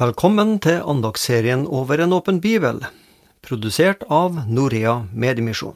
[0.00, 2.78] Velkommen til andagsserien Over en åpen bibel,
[3.44, 5.74] produsert av Norea Mediemisjon.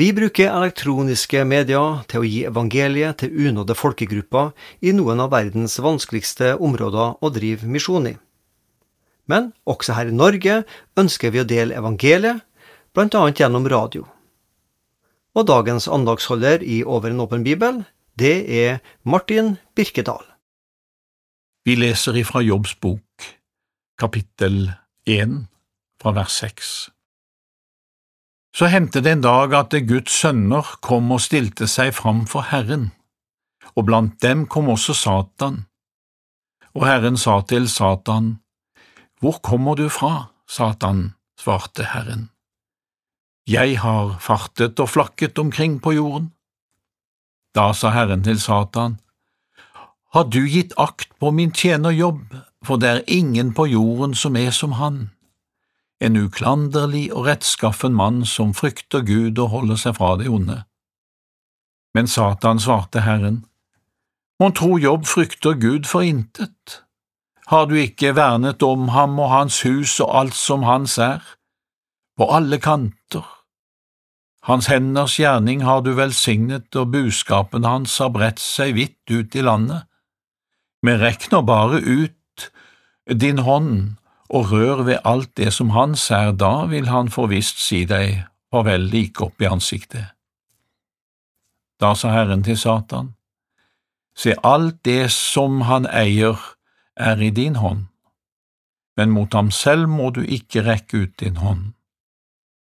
[0.00, 5.76] Vi bruker elektroniske medier til å gi evangeliet til unådde folkegrupper i noen av verdens
[5.84, 8.14] vanskeligste områder å drive misjon i.
[9.28, 10.62] Men også her i Norge
[10.96, 12.40] ønsker vi å dele evangeliet,
[12.96, 13.26] bl.a.
[13.36, 14.08] gjennom radio.
[15.36, 17.84] Og dagens andagsholder i Over en åpen bibel,
[18.16, 20.24] det er Martin Birkedal.
[21.68, 23.24] Vi leser ifra Jobbs bok,
[24.00, 24.70] kapittel
[25.04, 25.32] 1,
[26.00, 26.68] fra vers 6.
[28.56, 32.86] Så hendte det en dag at Guds sønner kom og stilte seg fram for Herren,
[33.76, 35.58] og blant dem kom også Satan.
[36.72, 38.38] Og Herren sa til Satan,
[39.20, 41.12] Hvor kommer du fra, Satan?
[41.36, 42.30] svarte Herren.
[43.44, 46.32] Jeg har fartet og flakket omkring på jorden.
[47.52, 48.96] Da sa Herren til Satan,
[50.14, 54.50] Har du gitt akt på min tjenerjobb, for det er ingen på jorden som er
[54.50, 55.10] som han,
[56.00, 60.62] en uklanderlig og rettskaffen mann som frykter Gud og holder seg fra det onde.
[61.94, 63.44] Men Satan svarte Herren,
[64.40, 66.84] Mon tro Jobb frykter Gud for intet?
[67.50, 71.24] Har du ikke vernet om ham og hans hus og alt som hans er?
[72.14, 73.26] På alle kanter
[74.48, 79.44] hans henders gjerning har du velsignet, og buskapen hans har bredt seg vidt ut i
[79.44, 79.87] landet.
[80.82, 82.50] Men rekner bare ut
[83.08, 83.96] din hånd
[84.28, 88.88] og rør ved alt det som hans er, da vil han forvisst si deg farvel
[88.92, 90.12] like opp i ansiktet.
[91.80, 93.14] Da sa Herren til Satan,
[94.18, 96.34] Se, alt det som han eier,
[96.98, 97.84] er i din hånd,
[98.98, 101.76] men mot ham selv må du ikke rekke ut din hånd.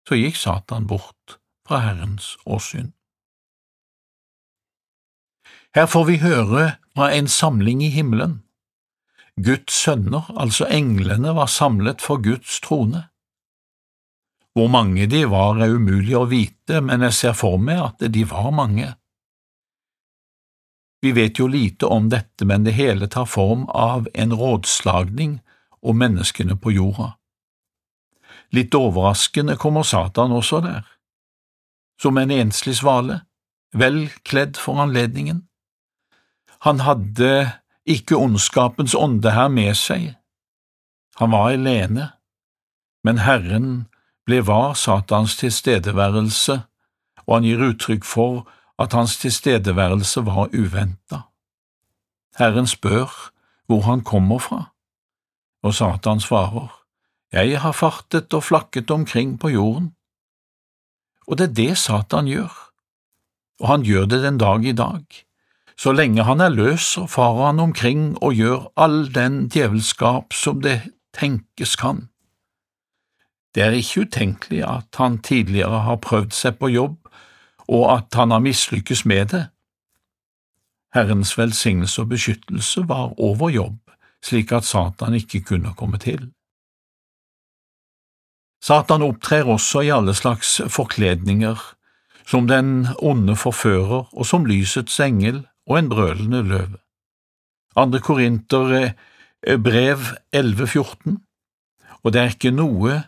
[0.04, 2.92] Så gikk Satan bort fra Herrens åsyn.
[5.76, 6.66] Her får vi høre
[6.96, 8.40] fra en samling i himmelen.
[9.36, 13.10] Guds sønner, altså englene, var samlet for Guds trone.
[14.56, 18.24] Hvor mange de var er umulig å vite, men jeg ser for meg at de
[18.30, 18.94] var mange.
[21.04, 25.42] Vi vet jo lite om dette, men det hele tar form av en rådslagning
[25.84, 27.18] om menneskene på jorda.
[28.56, 30.86] Litt overraskende kommer Satan også der
[32.02, 33.22] som en enslig svale,
[33.72, 35.46] vel kledd for anledningen.
[36.66, 37.52] Han hadde
[37.86, 40.16] ikke ondskapens ånde her med seg.
[41.22, 42.10] Han var alene,
[43.06, 43.86] men Herren
[44.26, 46.58] ble var Satans tilstedeværelse,
[47.26, 48.44] og han gir uttrykk for
[48.82, 51.28] at hans tilstedeværelse var uventa.
[52.36, 53.14] Herren spør
[53.70, 54.64] hvor han kommer fra,
[55.64, 56.74] og Satan svarer,
[57.34, 59.96] Jeg har fartet og flakket omkring på jorden
[61.28, 62.54] og det er det Satan gjør,
[63.62, 65.06] og han gjør det den dag i dag.
[65.78, 70.80] Så lenge han er løs, farer han omkring og gjør all den djevelskap som det
[71.16, 72.08] tenkes kan.
[73.56, 76.98] Det er ikke utenkelig at han tidligere har prøvd seg på jobb,
[77.68, 79.46] og at han har mislykkes med det.
[80.96, 83.80] Herrens velsignelse og beskyttelse var over jobb,
[84.24, 86.32] slik at Satan ikke kunne komme til.
[88.64, 91.60] Satan opptrer også i alle slags forkledninger,
[92.28, 96.80] som den onde forfører og som lysets engel og en brølende løve.
[97.76, 99.98] Andre Korinter eh, brev
[100.36, 101.18] 11,14
[102.04, 103.02] Og det er ikke noe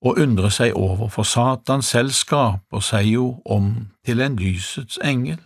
[0.00, 5.40] å undre seg over, for Satan selv skaper seg jo om til en lysets engel.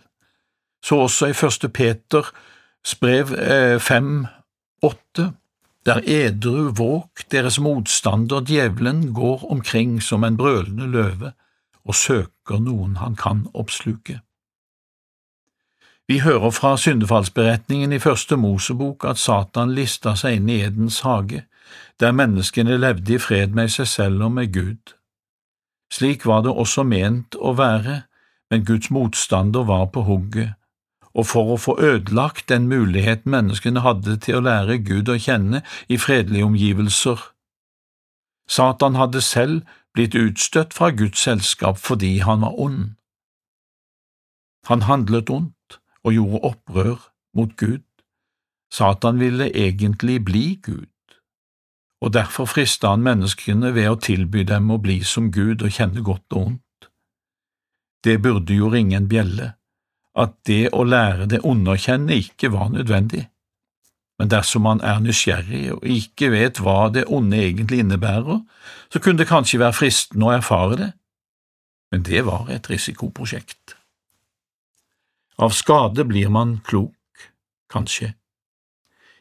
[0.83, 2.31] Så også i første Peters
[3.01, 3.31] brev
[3.81, 5.31] 5,8
[5.85, 11.33] der edru våk, deres motstander djevelen går omkring som en brølende løve
[11.85, 14.19] og søker noen han kan oppsluke.
[16.07, 21.45] Vi hører fra syndefallsberetningen i første Mosebok at Satan lista seg inn i Edens hage,
[21.99, 24.93] der menneskene levde i fred med seg selv og med Gud.
[25.93, 28.03] Slik var det også ment å være,
[28.51, 30.53] men Guds motstander var på hugget
[31.15, 35.61] og for å få ødelagt den muligheten menneskene hadde til å lære Gud å kjenne
[35.87, 37.21] i fredelige omgivelser.
[38.51, 39.63] Satan hadde selv
[39.95, 42.83] blitt utstøtt fra Guds selskap fordi han var ond.
[44.67, 45.54] Han handlet ondt
[46.05, 47.83] og gjorde opprør mot Gud.
[48.71, 50.91] Satan ville egentlig bli Gud,
[52.01, 56.03] og derfor frista han menneskene ved å tilby dem å bli som Gud og kjenne
[56.05, 56.89] godt og ondt.
[58.05, 59.53] Det burde jo ringe en bjelle
[60.15, 63.25] at det å lære det underkjenne ikke var nødvendig,
[64.19, 68.39] men dersom man er nysgjerrig og ikke vet hva det onde egentlig innebærer,
[68.93, 70.91] så kunne det kanskje være fristende å erfare det,
[71.91, 73.74] men det var et risikoprosjekt.
[75.37, 76.95] Av skade blir man klok,
[77.71, 78.13] kanskje.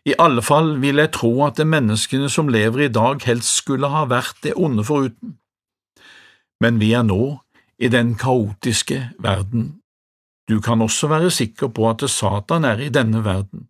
[0.05, 3.88] I alle fall vil jeg tro at de menneskene som lever i dag, helst skulle
[3.88, 5.38] ha vært det onde foruten.
[6.61, 7.38] Men vi er nå
[7.81, 9.81] i den kaotiske verden.
[10.49, 13.69] Du kan også være sikker på at Satan er i denne verden.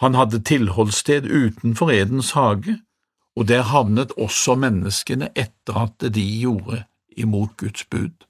[0.00, 2.78] Han hadde tilholdssted utenfor Edens hage,
[3.36, 6.84] og der havnet også menneskene etter at de gjorde
[7.16, 8.24] imot Guds bud.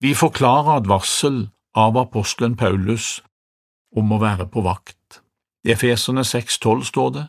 [0.00, 3.18] Vi får klar advarsel av apostelen Paulus
[3.96, 5.20] om å være på vakt.
[5.68, 7.24] I Efeserne 6,12 står det,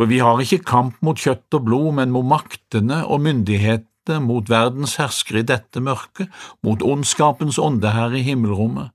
[0.00, 4.48] for vi har ikke kamp mot kjøtt og blod, men mot maktene og myndighetene, mot
[4.48, 6.32] verdens herskere i dette mørket,
[6.64, 8.94] mot ondskapens ånde her i himmelrommet.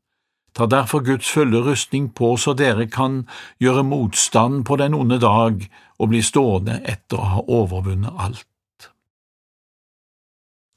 [0.57, 3.28] Ta derfor Guds fulle rustning på så dere kan
[3.62, 5.62] gjøre motstand på den onde dag
[6.00, 8.48] og bli stående etter å ha overvunnet alt.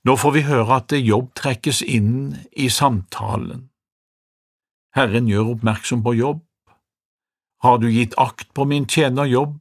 [0.08, 3.66] Nå får vi høre at jobb trekkes inn i samtalen.
[4.96, 6.38] Herren gjør oppmerksom på jobb.
[7.60, 9.58] Har du gitt akt på min tjener jobb,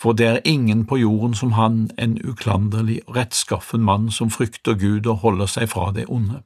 [0.00, 4.78] for det er ingen på jorden som han, en uklanderlig og rettskaffen mann som frykter
[4.80, 6.40] Gud og holder seg fra det onde.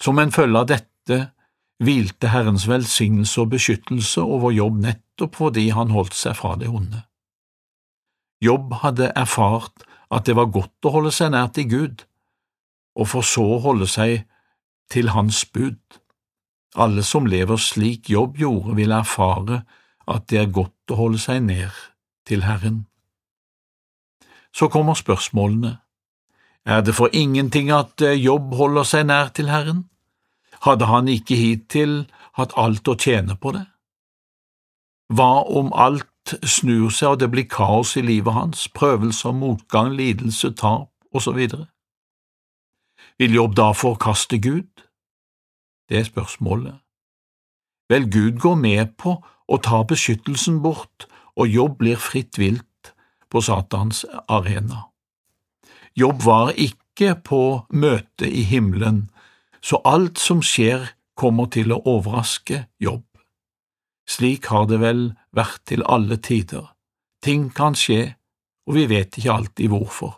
[0.00, 1.20] Som en følge av dette
[1.84, 7.04] hvilte Herrens velsignelse og beskyttelse over jobb nettopp fordi han holdt seg fra det onde.
[8.40, 12.04] Jobb hadde erfart at det var godt å holde seg nær til Gud,
[12.98, 14.24] og for så å holde seg
[14.90, 15.78] til Hans bud.
[16.74, 19.62] Alle som lever slik Jobb gjorde, vil erfare
[20.10, 21.74] at det er godt å holde seg nær
[22.26, 22.84] til Herren.
[24.54, 25.78] Så kommer spørsmålene.
[26.66, 29.86] Er det for ingenting at eh, Jobb holder seg nær til Herren?
[30.66, 32.02] Hadde han ikke hittil
[32.36, 33.64] hatt alt å tjene på det?
[35.10, 36.09] Hva om alt
[36.44, 41.40] snur seg og det blir kaos i livet hans, prøvelser, motgang, lidelse, tap osv.
[43.18, 44.86] Vil Jobb da forkaste Gud?
[45.88, 46.78] Det er spørsmålet.
[47.90, 49.16] Vel, Gud går med på
[49.50, 52.92] å ta beskyttelsen bort, og Jobb blir fritt vilt
[53.30, 54.86] på Satans arena.
[55.98, 57.42] Jobb var ikke på
[57.74, 59.08] møte i himmelen,
[59.60, 63.04] så alt som skjer, kommer til å overraske Jobb.
[64.08, 65.02] Slik har det vel
[65.36, 66.72] vært til alle tider.
[67.22, 68.14] Ting kan skje,
[68.66, 70.16] og vi vet ikke alltid hvorfor.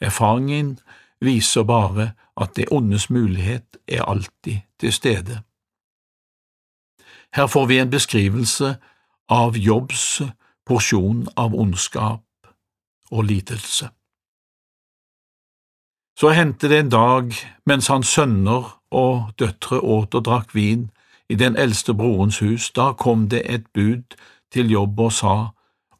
[0.00, 0.78] Erfaringen
[1.20, 5.42] viser bare at det ondes mulighet er alltid til stede.
[7.34, 8.76] Her får vi en beskrivelse
[9.28, 10.22] av Jobbs
[10.68, 12.24] porsjon av ondskap
[13.10, 13.88] og lidelse.
[16.18, 17.34] Så hendte det en dag
[17.66, 20.88] mens hans sønner og døtre åt og drakk vin,
[21.28, 24.16] i den eldste brorens hus, da kom det et bud
[24.52, 25.34] til jobb og sa,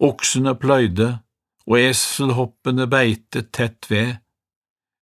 [0.01, 1.19] oksene pløyde
[1.69, 4.17] og eselhoppene beitet tett ved.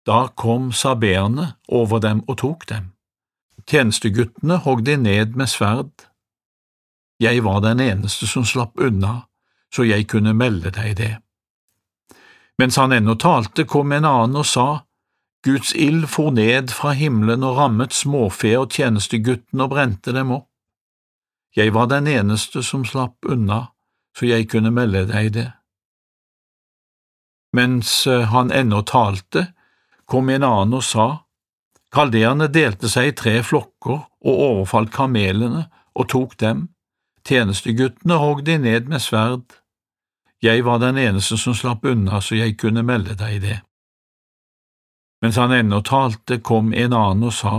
[0.07, 2.91] Da kom sabeerne over dem og tok dem.
[3.67, 6.07] Tjenesteguttene hogg de ned med sverd.
[7.19, 9.27] Jeg var den eneste som slapp unna,
[9.73, 11.13] så jeg kunne melde deg det.
[12.59, 14.83] Mens han ennå talte, kom en annen og sa,
[15.43, 20.47] Guds ild for ned fra himmelen og rammet småfe og tjenesteguttene og brente dem opp.
[21.55, 23.67] Jeg var den eneste som slapp unna,
[24.17, 25.49] så jeg kunne melde deg det.
[27.53, 29.51] Mens eh, han ennå talte,
[30.09, 31.07] kom en annen og sa,
[31.93, 36.63] Kaldeerne delte seg i tre flokker og overfalt kamelene og tok dem,
[37.27, 39.59] tjenesteguttene hogg de ned med sverd.
[40.41, 43.59] Jeg var den eneste som slapp unna, så jeg kunne melde deg det.
[45.23, 47.55] Mens han ennå talte, kom en annen og sa,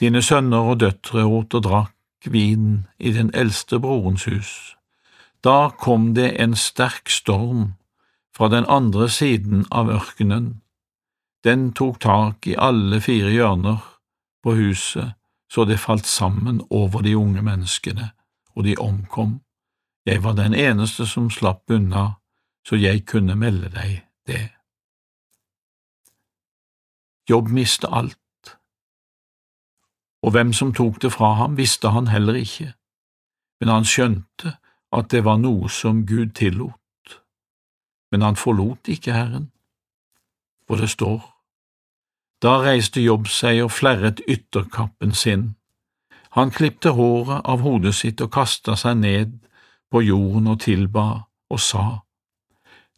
[0.00, 4.52] Dine sønner og døtre åt og drakk vin i den eldste brorens hus.
[5.44, 7.76] Da kom det en sterk storm
[8.36, 10.60] fra den andre siden av ørkenen.
[11.44, 13.84] Den tok tak i alle fire hjørner
[14.44, 15.14] på huset,
[15.52, 18.10] så det falt sammen over de unge menneskene,
[18.56, 19.40] og de omkom.
[20.06, 22.16] Jeg var den eneste som slapp unna,
[22.66, 24.55] så jeg kunne melde deg det.
[27.30, 28.18] Jobb mistet alt,
[30.22, 32.72] og hvem som tok det fra ham, visste han heller ikke,
[33.60, 34.56] men han skjønte
[34.92, 36.74] at det var noe som Gud tillot.
[38.10, 39.50] Men han forlot ikke Herren,
[40.66, 41.22] for det står,
[42.42, 45.54] da reiste Jobb seg og flerret ytterkappen sin.
[46.36, 49.38] Han klipte håret av hodet sitt og kasta seg ned
[49.90, 51.06] på jorden og tilba
[51.50, 52.02] og sa,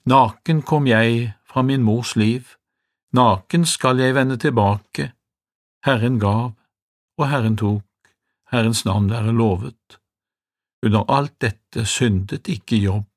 [0.08, 2.57] Naken kom jeg fra min mors liv,
[3.12, 5.12] Naken skal jeg vende tilbake,
[5.84, 6.52] Herren gav,
[7.18, 7.84] og Herren tok,
[8.52, 10.00] Herrens navn være lovet.
[10.82, 13.08] Under alt dette syndet ikke Jobb,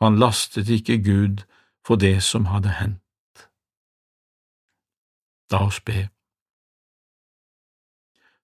[0.00, 1.44] han lastet ikke Gud
[1.86, 3.48] for det som hadde hendt.
[5.52, 6.08] La oss be.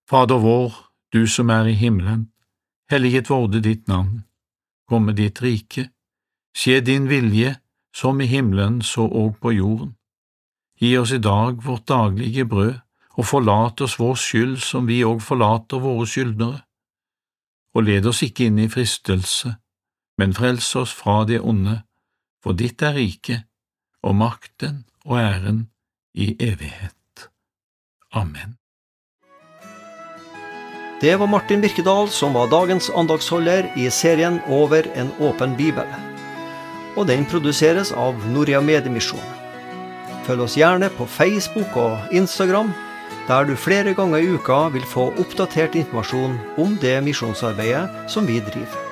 [0.09, 0.73] Fader vår,
[1.13, 2.31] du som er i himmelen,
[2.89, 4.23] Helliget vorde ditt navn,
[4.89, 5.91] komme ditt rike,
[6.57, 7.59] skje din vilje,
[7.93, 9.98] som i himmelen så òg på jorden.
[10.79, 12.77] Gi oss i dag vårt daglige brød,
[13.19, 16.61] og forlat oss vår skyld som vi òg forlater våre skyldnere.
[17.75, 19.57] Og led oss ikke inn i fristelse,
[20.17, 21.81] men frels oss fra det onde,
[22.43, 23.43] for ditt er riket,
[24.03, 25.65] og makten og æren
[26.15, 27.27] i evighet.
[28.15, 28.55] Amen.
[31.01, 35.87] Det var Martin Birkedal som var dagens andagsholder i serien Over en åpen bibel.
[36.95, 39.38] Og den produseres av Norea Mediemisjon.
[40.27, 42.73] Følg oss gjerne på Facebook og Instagram,
[43.29, 48.41] der du flere ganger i uka vil få oppdatert informasjon om det misjonsarbeidet som vi
[48.43, 48.88] driver.